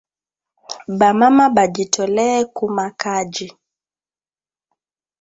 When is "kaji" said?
3.01-3.47